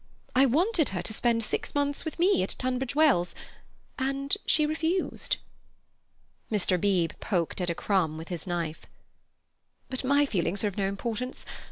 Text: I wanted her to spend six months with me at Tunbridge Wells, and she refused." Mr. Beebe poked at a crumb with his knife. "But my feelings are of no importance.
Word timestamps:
I 0.35 0.47
wanted 0.47 0.89
her 0.89 1.03
to 1.03 1.13
spend 1.13 1.43
six 1.43 1.75
months 1.75 2.03
with 2.05 2.17
me 2.17 2.41
at 2.41 2.55
Tunbridge 2.57 2.95
Wells, 2.95 3.35
and 3.99 4.35
she 4.47 4.65
refused." 4.65 5.37
Mr. 6.51 6.81
Beebe 6.81 7.13
poked 7.19 7.61
at 7.61 7.69
a 7.69 7.75
crumb 7.75 8.17
with 8.17 8.29
his 8.29 8.47
knife. 8.47 8.87
"But 9.91 10.03
my 10.03 10.25
feelings 10.25 10.63
are 10.63 10.69
of 10.69 10.77
no 10.79 10.87
importance. 10.87 11.45